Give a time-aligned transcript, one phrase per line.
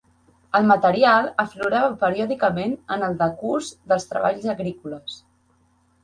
[0.59, 5.19] El material aflorava periòdicament en el decurs dels treballs agrícoles.